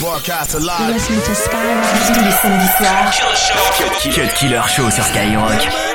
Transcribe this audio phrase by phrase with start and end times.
[0.00, 0.96] Broadcast live.
[0.96, 3.12] Tous les samedis soirs.
[4.14, 5.89] Cut Killer Show sur Skyrock.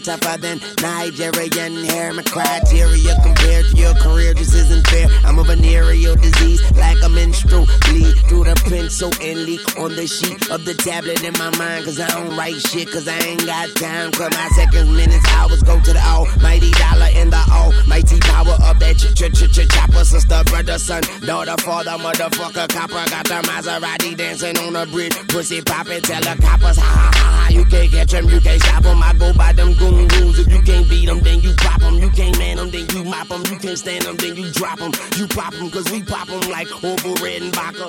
[0.00, 2.12] Tougher than Nigerian hair.
[2.12, 5.08] My criteria compared to your career just isn't fair.
[5.24, 10.06] I'm a venereal disease, like a menstrual bleed through the pencil and leak on the
[10.06, 11.84] sheet of the tablet in my mind.
[11.84, 14.12] Cause I don't write shit, cause I ain't got time.
[14.12, 18.78] Cause my seconds, minutes, hours go to the almighty dollar in the almighty power of
[18.78, 20.04] that ch ch ch ch chopper.
[20.04, 23.04] Sister, brother, son, daughter, father, motherfucker, copper.
[23.10, 25.14] Got the Maserati dancing on the bridge.
[25.28, 27.48] Pussy poppin', tell the coppers, ha ha ha ha.
[27.50, 29.02] You can't catch them, you can't stop them.
[29.02, 30.38] I go by them goon rules.
[30.38, 31.94] If you can't beat them, then you pop them.
[31.94, 33.42] You can't man them, then you mop them.
[33.50, 34.92] You can't stand them, then you drop them.
[35.16, 37.88] You pop them, cause we pop them like over red and vodka.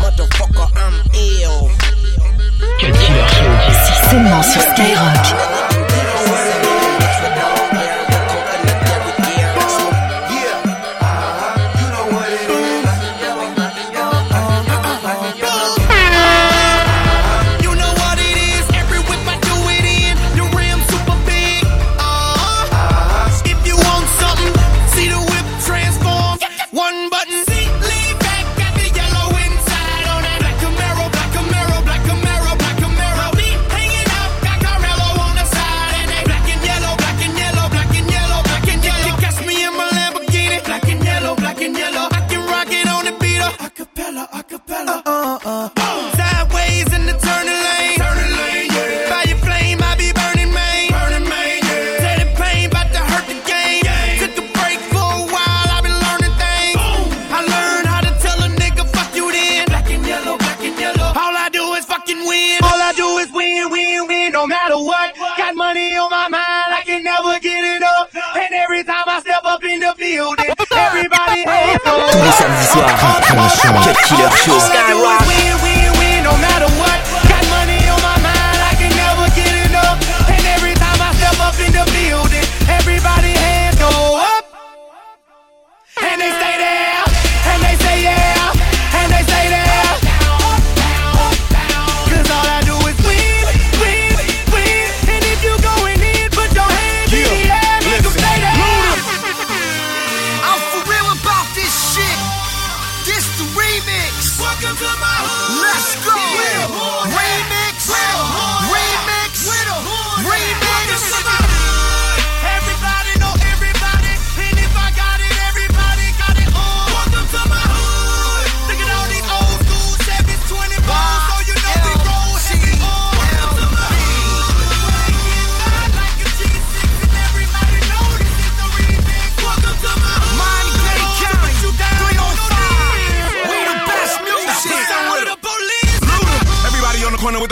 [0.00, 1.70] Motherfucker, I'm ill.
[2.80, 3.50] Cut Killer Show.
[3.84, 5.69] C'est seulement sur Skyrock.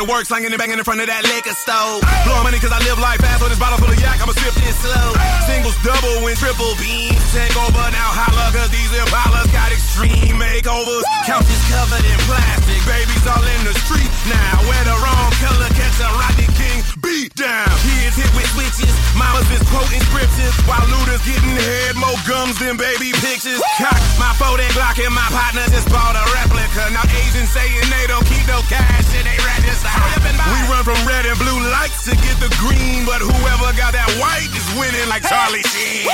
[0.08, 2.00] Work, slanging and banging in front of that liquor store.
[2.24, 4.56] Blowing money cause I live life fast, so this bottle full of yak, I'ma sip
[4.56, 5.12] this slow.
[5.44, 7.20] Singles, double, and triple beams.
[7.30, 11.04] Take over now, holla, cause these Impalas got extreme makeovers.
[11.28, 14.64] Couches covered in plastic, babies all in the street now.
[14.64, 17.72] Wear the wrong color, catch a Rodney King beat down.
[17.80, 22.76] Kids hit with switches, mamas is quoting scriptures, while looters getting head, more gums than
[22.76, 23.60] baby pictures.
[23.80, 26.92] Cock my phone and Glock and my partner just bought a replica.
[26.92, 29.88] Now Asians saying they don't keep no cash in they register.
[29.88, 34.10] We run from red and blue lights to get the green, but whoever got that
[34.20, 36.04] white is winning like Charlie Sheen.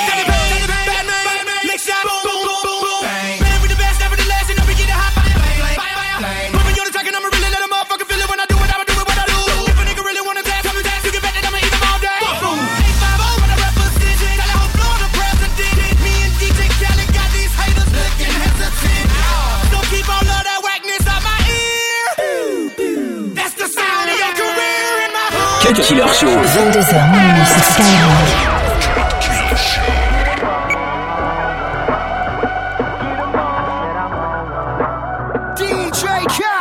[25.85, 26.27] Killer Show.
[26.27, 28.55] 22h minuit sur Skyrock.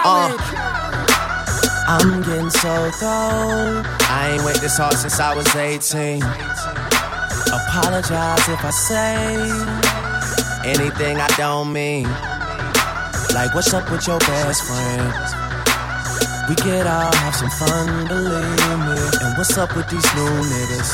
[0.05, 0.29] Ah.
[1.87, 3.85] I'm getting so cold.
[4.09, 6.21] I ain't went this hard since I was 18.
[7.53, 9.47] Apologize if I say
[10.65, 12.09] anything I don't mean.
[13.33, 15.42] Like, what's up with your best friend?
[16.49, 18.99] We could all have some fun, believe me.
[19.23, 20.91] And what's up with these new niggas?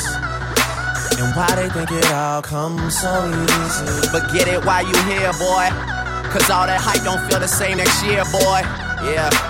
[1.18, 4.08] And why they think it all comes so easy?
[4.12, 5.66] But get it while you here, boy.
[6.30, 8.62] Cause all that hype don't feel the same next year, boy.
[9.10, 9.49] Yeah.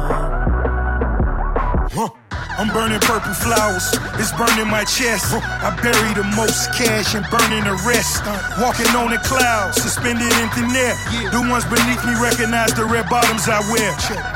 [2.61, 3.89] I'm burning purple flowers,
[4.21, 5.33] it's burning my chest.
[5.33, 8.21] I bury the most cash and burning the rest.
[8.21, 10.93] Uh, walking on the clouds, suspended in thin air.
[11.33, 13.89] The ones beneath me recognize the red bottoms I wear.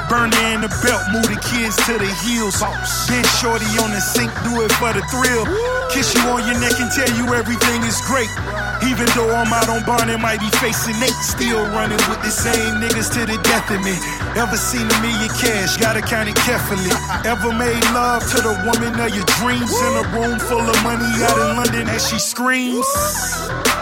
[0.09, 2.61] Burning in the belt, move the kids to the heels.
[3.09, 5.49] Get shorty on the sink, do it for the thrill.
[5.89, 8.29] Kiss you on your neck and tell you everything is great.
[8.85, 12.29] Even though I'm out on bond and might be facing eight, still running with the
[12.29, 13.97] same niggas to the death of me.
[14.37, 16.91] Ever seen a million cash, gotta count it carefully.
[17.25, 21.09] Ever made love to the woman of your dreams in a room full of money
[21.25, 22.85] out in London as she screams?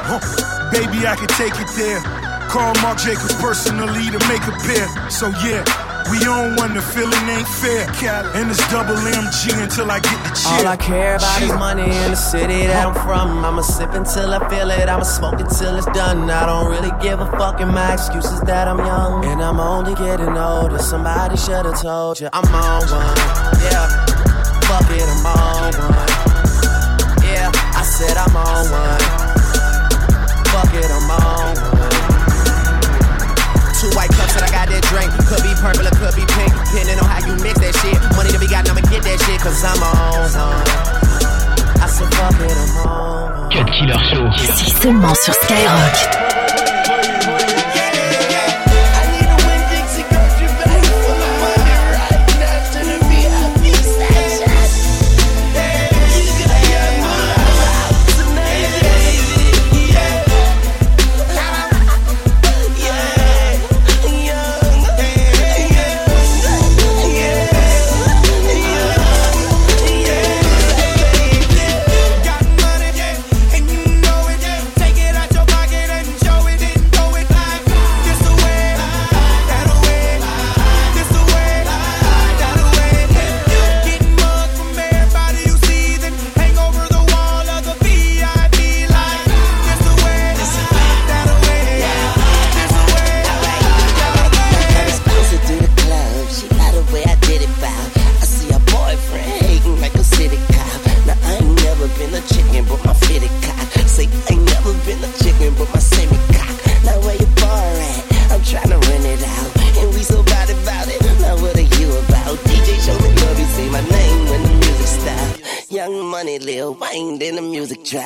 [0.07, 0.23] Huh.
[0.71, 1.99] Baby, I can take it there.
[2.47, 4.87] Call Mark Jacobs personally to make a pair.
[5.09, 5.82] So yeah.
[6.11, 7.89] We on one, the feeling ain't fair.
[8.35, 10.59] And it's double MG until I get the cheer.
[10.59, 13.43] All I care about is money in the city that I'm from.
[13.43, 14.89] I'ma sip until I feel it.
[14.89, 16.29] I'ma smoke it until it's done.
[16.29, 19.25] I don't really give a fuck, and my excuse is that I'm young.
[19.25, 20.77] And I'm only getting older.
[20.79, 23.17] Somebody should've told you I'm on one.
[23.63, 23.87] Yeah,
[24.67, 26.02] fuck it, I'm on one.
[35.33, 36.53] Could be purple or could be pink.
[36.69, 37.97] Depending on how you mix that shit.
[38.15, 39.41] Money to be got, I'ma get that shit.
[39.41, 40.61] Cause I'm on one.
[41.81, 43.49] I said fuck it, I'm on.
[43.49, 44.29] Cut Killer Show.
[44.53, 46.72] Si seulement sur Skyrock.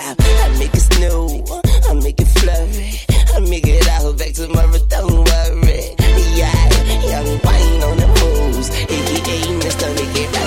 [0.01, 0.17] stop.
[0.19, 1.43] I make it snow,
[1.89, 2.99] I make it flurry,
[3.35, 4.77] I make it all back tomorrow.
[4.89, 5.95] Don't worry,
[6.35, 6.53] yeah,
[7.03, 9.95] young wine on the moves, aka Mr.
[9.95, 10.46] Nicky.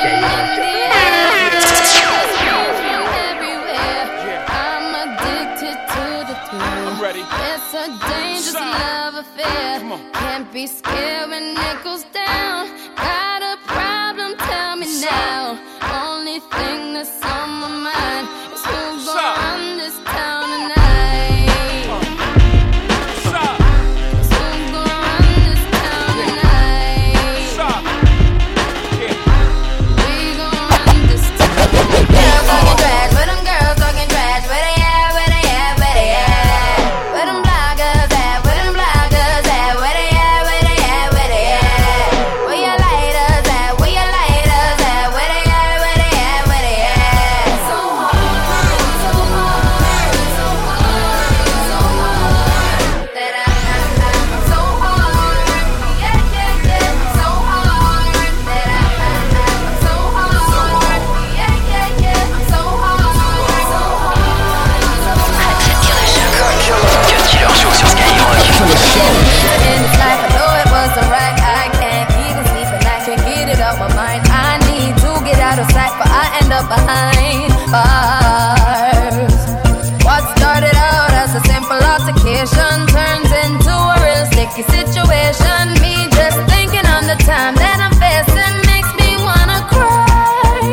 [84.63, 85.63] Situation.
[85.81, 90.65] Me just thinking on the time that I'm facing makes me wanna cry.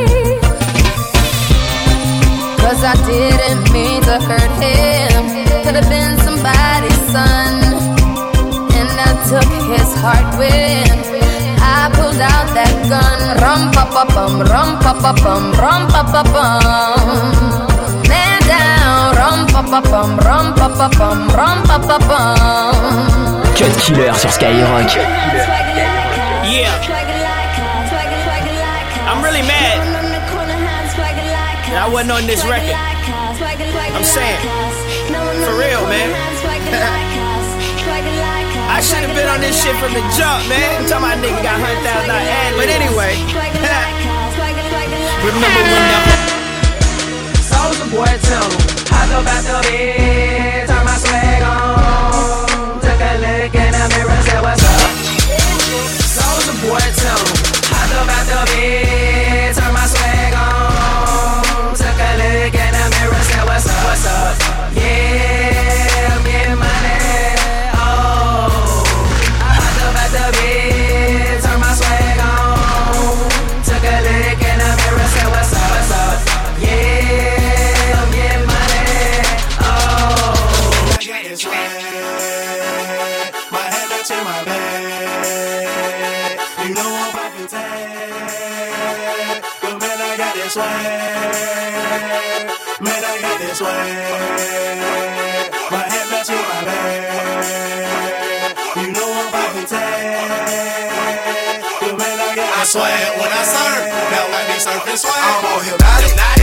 [2.62, 5.22] Cause I didn't mean to hurt him.
[5.64, 7.54] Could have been somebody's son.
[8.78, 11.02] And I took his heart with.
[11.60, 13.18] I pulled out that gun.
[13.42, 17.77] Rum pa pa bum, rum pa pa bum, rum pa pa bum.
[19.68, 22.74] Man down, pa pa bum, rum pa pa bum, rum pa pa bum.
[23.54, 24.94] Cut Killer sur Skyrock.
[26.48, 26.72] Yeah.
[29.08, 29.78] I'm really mad
[31.68, 32.76] that I wasn't on this record.
[33.92, 34.40] I'm saying,
[35.44, 36.14] for real, man.
[38.68, 40.80] I should have been on this shit from the jump, man.
[40.80, 42.54] I'm talking about nigga got hundred thousand dollar ad.
[42.56, 43.16] But anyway,
[45.28, 46.00] remember when the
[47.42, 48.77] Soulja Boy tell him,
[49.12, 54.40] up out the bed, turn my swag on, took a look in the mirror, said
[54.42, 54.90] what's up.
[56.14, 56.88] Soulja Boy
[58.28, 58.97] the bed,
[93.58, 95.50] this swag.
[95.70, 97.84] My head up to my bed.
[98.76, 101.00] You know I'm popping tag.
[101.80, 103.18] But man, I got this swag.
[103.18, 105.14] When I surf, now I be surfing swag.
[105.16, 106.37] I'm on hypnotic.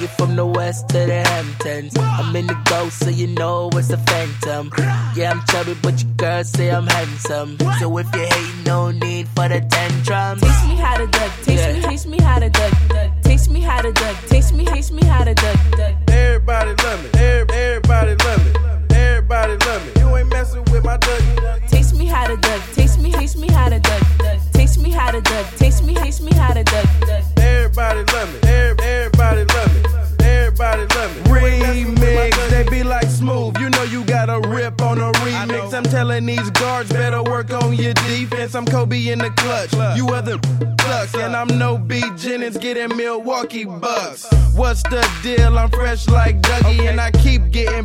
[0.00, 1.96] Do my from the west to the Hamptons.
[1.98, 4.70] I'm in the ghost, so you know it's a phantom.
[5.14, 7.58] Yeah, I'm chubby, but your girls say I'm handsome.
[7.78, 10.40] So if you hate, no need for the tantrums.
[10.40, 11.32] Teach me how to duck.
[11.44, 11.72] Teach Yeah.
[11.72, 12.72] me, teach me how to duck.
[13.24, 14.16] Teach me how to duck.
[14.28, 15.56] Teach me, teach me how to duck.
[16.08, 17.10] Everybody love me.
[17.20, 18.96] Every- Everybody love me.
[18.96, 20.00] Everybody love me.
[20.00, 21.68] You ain't messing with my dougie.
[21.70, 22.60] Teach me how to duck.
[22.74, 24.02] Teach me, teach me how to duck.
[24.52, 25.46] Teach me how to duck.
[25.58, 26.86] Teach me, teach me how to duck.
[27.36, 28.48] Everybody love me.
[28.48, 29.89] Every- Everybody love me.
[30.62, 31.22] Everybody love me.
[31.40, 33.56] Remix, they be like smooth.
[33.58, 35.72] You know you got a rip on a remix.
[35.72, 38.54] I'm telling these guards better work on your defense.
[38.54, 39.72] I'm Kobe in the clutch.
[39.96, 40.38] You other
[40.82, 44.26] sucks, and I'm no B Jennings getting Milwaukee Bucks.
[44.54, 45.58] What's the deal?
[45.58, 47.84] I'm fresh like Dougie, and I keep getting.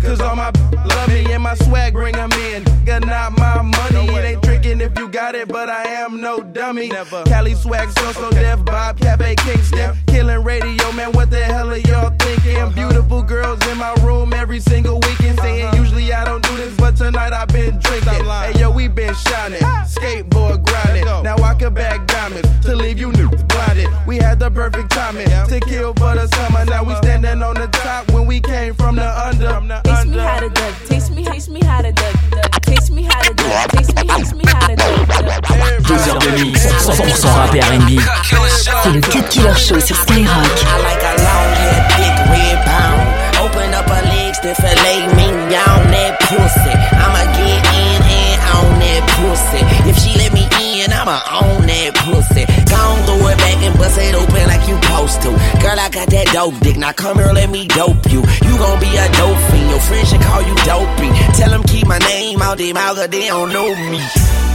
[0.00, 0.50] Cause all my
[0.86, 2.64] love me and my swag bring them in.
[2.84, 4.06] Got not my money.
[4.14, 6.88] It ain't tricking if you got it, but I am no dummy.
[6.88, 7.24] Never.
[7.24, 8.42] Cali swag, so so okay.
[8.42, 9.78] deaf, Bob, Cafe Kingston.
[9.78, 9.96] Yeah.
[10.06, 12.56] Killing radio, man, what the hell are y'all thinking?
[12.56, 12.74] Uh-huh.
[12.74, 15.38] Beautiful girls in my room every single weekend.
[15.40, 15.76] Saying uh-huh.
[15.76, 18.24] usually I don't do this, but tonight I've been drinking.
[18.24, 19.60] Hey yo, we been shining.
[19.60, 21.04] Skateboard grinding.
[21.22, 23.88] Now I can back diamonds to leave you new blinded.
[24.06, 25.44] We had the perfect timing yeah.
[25.46, 26.64] to kill for the summer.
[26.64, 29.48] Now we standing on the top when we came from the under.
[29.48, 29.93] From the under.
[29.94, 30.74] Taste me how to duck.
[30.88, 32.14] Taste me, taste me how to duck.
[32.62, 33.70] Taste me how to duck.
[33.70, 35.08] Taste me, taste me how to duck.
[35.86, 38.00] Deux heures de mix, 100% rap et R&B.
[38.82, 40.26] C'est le Cut Killer Show sur Skyrock.
[40.26, 43.06] I like a long head, thick red pound.
[43.44, 46.74] Open up her legs to fillet me on that pussy.
[46.92, 49.62] I'ma get in and on that pussy.
[49.88, 52.44] If she let me in, I'ma own that pussy.
[53.78, 55.30] Bust it open like you supposed to.
[55.60, 56.76] Girl, I got that dope dick.
[56.76, 58.20] Now come here, let me dope you.
[58.20, 59.70] You gon' be a dope fiend.
[59.70, 61.10] Your friends should call you dopey.
[61.38, 64.00] Tell them keep my name out their mouth, cause they don't know me.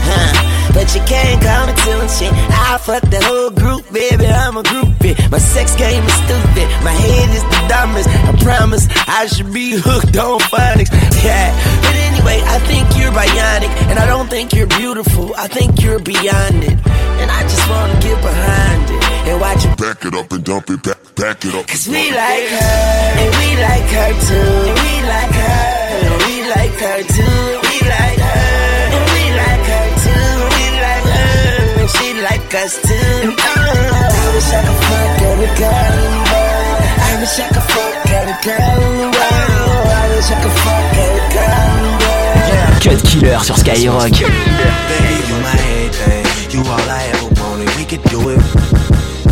[0.02, 0.50] Huh.
[0.72, 2.32] But you can't call me till shit.
[2.32, 4.26] I fuck the whole group, baby.
[4.26, 5.14] I'm a groupie.
[5.30, 6.66] My sex game is stupid.
[6.86, 8.08] My head is the dumbest.
[8.08, 10.90] I promise I should be hooked on phonics.
[11.24, 11.50] Yeah.
[11.82, 13.72] But anyway, I think you're bionic.
[13.90, 15.34] And I don't think you're beautiful.
[15.36, 16.78] I think you're beyond it.
[17.20, 19.09] And I just wanna get behind it.
[19.30, 21.64] And watch you back it up and dump it back, back it up.
[21.68, 22.74] Cause we like her,
[23.22, 24.50] and we like her too.
[24.66, 25.62] And we like her,
[26.02, 27.38] and we like her too.
[27.62, 28.42] We like her,
[28.90, 30.26] and we like her too.
[30.50, 33.30] We like her, and she like us too.
[33.30, 36.82] Uh, I wish I could fuck every girl in the world.
[36.98, 39.94] I wish I could fuck every girl in the world.
[39.94, 42.82] I wish I could fuck every girl in the world.
[42.82, 44.10] Cut Killer sur Skyrock.
[44.10, 46.26] Baby, you my everything.
[46.50, 47.70] You all I ever wanted.
[47.78, 48.79] We could do it.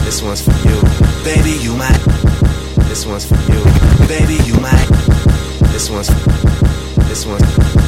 [0.05, 0.81] This one's for you.
[1.24, 1.92] Baby, you my.
[2.88, 3.62] This one's for you.
[4.07, 4.77] Baby, you my.
[5.72, 6.09] This one's.
[7.09, 7.88] This one's.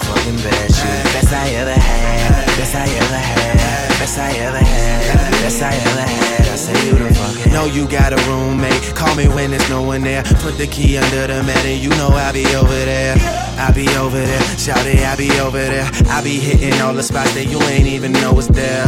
[0.00, 0.82] fucking best.
[0.82, 2.46] You the best I ever had.
[2.58, 3.88] Best I ever had.
[3.98, 5.30] Best I ever had.
[5.42, 6.40] Best I ever had.
[6.50, 7.52] I say, You the fucking.
[7.52, 8.82] Know you got a roommate.
[8.94, 10.22] Call me when there's no one there.
[10.42, 13.16] Put the key under the mat and you know I'll be over there.
[13.58, 14.42] I be over there.
[14.58, 15.88] Shout it, I be over there.
[16.08, 18.86] I be hitting all the spots that you ain't even know is there.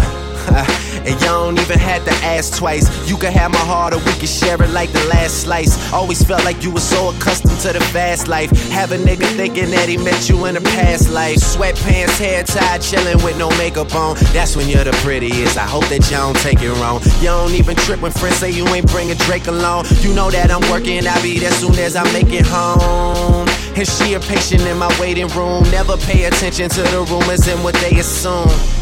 [1.07, 2.87] and y'all don't even have to ask twice.
[3.09, 5.93] You can have my heart or we can share it like the last slice.
[5.93, 8.51] Always felt like you were so accustomed to the fast life.
[8.71, 11.39] Have a nigga thinking that he met you in a past life.
[11.39, 14.17] Sweatpants, hair tied, chilling with no makeup on.
[14.33, 15.57] That's when you're the prettiest.
[15.57, 17.01] I hope that y'all don't take it wrong.
[17.21, 19.87] You don't even trip when friends say you ain't bringing Drake along.
[20.01, 23.49] You know that I'm working, I'll be there soon as I make it home.
[23.75, 25.63] And she a patient in my waiting room.
[25.71, 28.82] Never pay attention to the rumors and what they assume.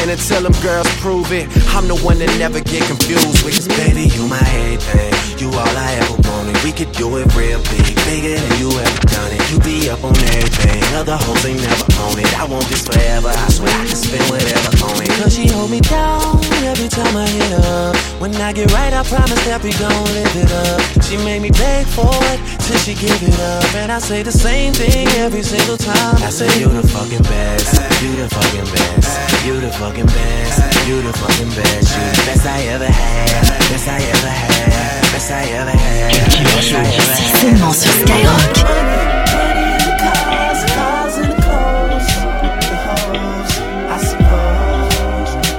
[0.00, 3.54] And until them girls prove it, I'm the one that never get confused with.
[3.54, 5.12] Cause baby, you my everything.
[5.40, 6.56] You all I ever wanted.
[6.64, 9.42] We could do it real big, bigger than you ever done it.
[9.50, 10.82] You be up on everything.
[10.98, 12.28] Other hoes ain't never on it.
[12.38, 13.28] I want this forever.
[13.30, 15.10] I swear I can spend whatever on it.
[15.22, 17.96] Cause she hold me down every time I hit up.
[18.20, 20.80] When I get right, I promise that we gon' live it up.
[21.06, 23.64] She made me beg for it till she give it up.
[23.74, 26.16] And I say the same thing every single time.
[26.22, 27.78] I say, You the fucking best.
[28.02, 29.46] You the fucking best.
[29.46, 30.88] You the fucking best.
[30.88, 31.94] You the fucking best.
[31.94, 33.70] You the best I ever had.
[33.70, 35.02] Best I ever had.
[35.12, 36.12] Best I ever had.
[36.52, 37.22] Best I ever had.
[37.38, 38.58] Seulement sur Skyrock.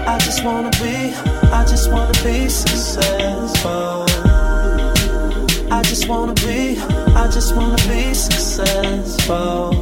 [0.05, 1.13] I just wanna be,
[1.51, 4.05] I just wanna be successful.
[5.71, 6.77] I just wanna be,
[7.15, 9.73] I just wanna be successful.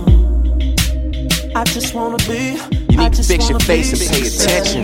[1.56, 2.87] I just wanna be.
[2.98, 4.84] You need to fix your face and pay attention.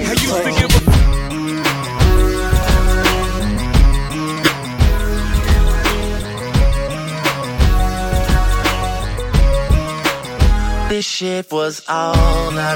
[10.89, 12.75] This shit was all I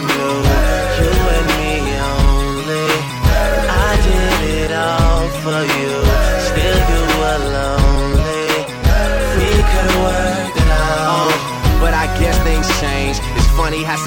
[1.12, 1.16] knew.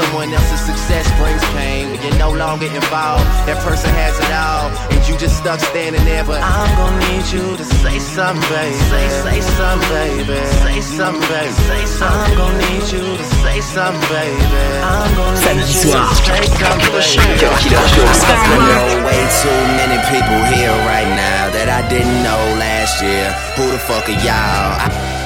[0.01, 1.91] Someone else's success brings pain.
[1.91, 4.73] When you're no longer involved, that person has it all.
[4.93, 6.25] And you just stuck standing there.
[6.25, 8.77] But I'm gonna need you to say something, baby.
[8.89, 10.41] Say, say something, baby.
[10.65, 11.53] Say something, baby.
[11.69, 12.33] Say something.
[12.33, 14.57] I'm gonna need you to say something, baby.
[14.81, 17.37] I'm gonna need you to say something, baby.
[17.41, 18.09] Cut Killer Show.
[18.41, 23.29] I know way too many people here right now that I didn't know last year.
[23.57, 24.81] Who the fuck are y'all?
[24.81, 25.20] I,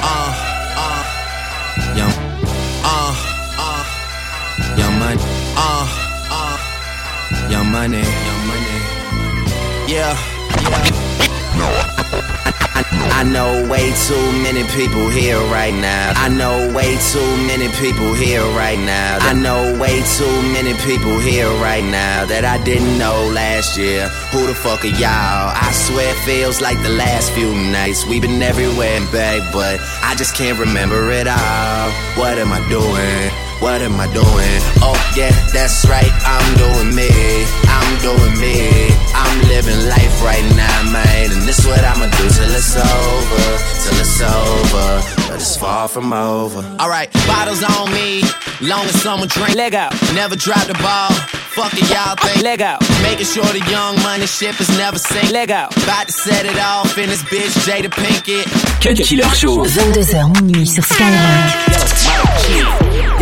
[7.88, 8.06] money.
[9.86, 10.16] Yeah,
[10.72, 11.04] yeah.
[13.12, 16.12] I know way too many people here right now.
[16.16, 19.18] I know way too many people here right now.
[19.20, 24.08] I know way too many people here right now that I didn't know last year.
[24.32, 25.52] Who the fuck are y'all?
[25.52, 28.06] I swear it feels like the last few nights.
[28.06, 31.90] We've been everywhere and back, but I just can't remember it all.
[32.16, 33.43] What am I doing?
[33.60, 34.60] What am I doing?
[34.82, 36.10] Oh, yeah, that's right.
[36.24, 37.08] I'm doing me.
[37.66, 38.90] I'm doing me.
[39.14, 41.30] I'm living life right now, man.
[41.32, 43.58] And this what I'ma do till it's over.
[43.82, 45.02] Till it's over.
[45.28, 46.60] But it's far from over.
[46.80, 48.22] Alright, bottles on me.
[48.60, 49.54] Long as someone drink.
[49.54, 49.92] Leg out.
[50.14, 51.10] Never drop the ball.
[51.54, 52.42] Fuck it, y'all think.
[52.42, 52.80] Leg out.
[53.02, 55.30] Making sure the young money ship is never sink.
[55.32, 55.74] Leg out.
[55.84, 58.44] About to set it off in this bitch, Jada Pinkett.
[58.82, 59.64] Cut Killer Show.
[59.64, 62.83] 22h minuit sur Skyrock.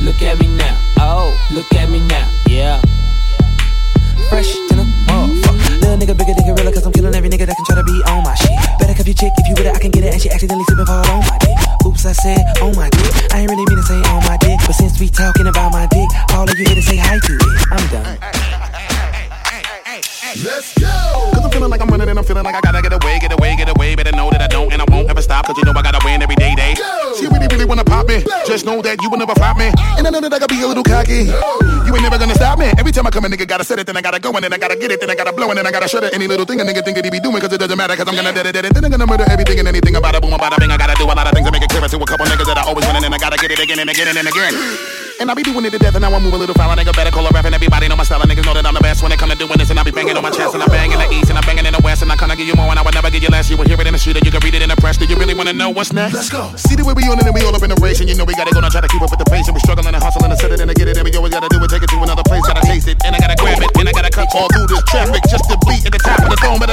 [0.00, 0.76] Look at me now.
[0.98, 2.26] Oh, look at me now.
[2.48, 2.80] Yeah.
[4.30, 5.80] Fresh to the motherfucker.
[5.80, 8.00] Little nigga bigger than gorilla, cause I'm killing every nigga that can try to be
[8.08, 8.56] on my shit.
[8.78, 10.12] Better cup your chick if you with it, I can get it.
[10.14, 11.56] And she accidentally slipping fall on my dick.
[11.84, 13.12] Oops, I said on my dick.
[13.32, 14.58] I ain't really mean to say on my dick.
[14.66, 17.32] But since we talking about my dick, all of you here to say hi to
[17.36, 17.60] it.
[17.70, 18.59] I'm done.
[20.38, 20.86] Let's go!
[21.34, 23.32] Cause I'm feeling like I'm running and I'm feeling like I gotta get away, get
[23.32, 23.96] away, get away.
[23.96, 25.46] Better know that I don't and I won't ever stop.
[25.46, 26.78] Cause you know I gotta win every day, day.
[27.18, 28.22] She really, really wanna pop me.
[28.46, 29.74] Just know that you will never flop me.
[29.98, 31.26] And I know that I gotta be a little cocky.
[31.26, 32.70] You ain't never gonna stop me.
[32.78, 34.52] Every time I come, a nigga gotta set it, then I gotta go, and then
[34.52, 36.14] I gotta get it, then I gotta blow, and then I gotta shut it.
[36.14, 38.06] Any little thing a nigga think that he be doing, cause it doesn't matter, cause
[38.06, 38.74] I'm gonna dead it, dead it.
[38.74, 40.70] Then I'm gonna murder everything and anything about it, boom, about it, bing.
[40.70, 42.46] I gotta do a lot of things to make it clear to a couple niggas
[42.46, 44.54] that I always win, and then I gotta get it again and again and again.
[45.20, 46.72] And I be doing it to death, and now I move a little foul.
[46.72, 48.22] Nigga better call a rap, and everybody know my style.
[48.22, 49.68] And niggas know that I'm the best when it come to doing this.
[49.68, 50.09] And I be banging
[52.40, 53.52] give you more, and I would never give you less.
[53.52, 54.96] You will hear it in the street, or you can read it in the press.
[54.96, 56.16] Do you really wanna know what's next?
[56.16, 56.48] Let's go.
[56.56, 58.16] See the way we on it, and we all up in the race, and you
[58.16, 59.92] know we gotta go and try to keep up with the pace, and we struggling
[59.92, 61.90] and hustling and it and get it, and we always gotta do it, take it
[61.92, 64.32] to another place, gotta taste it, and I gotta grab it, and I gotta cut
[64.32, 66.72] all through this traffic just to be at the top of the phone, but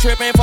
[0.00, 0.39] five.